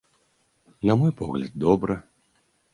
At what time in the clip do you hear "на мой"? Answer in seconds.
0.87-1.11